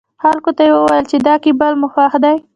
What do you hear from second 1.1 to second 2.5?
چې دا کېبل مو خوښ دی.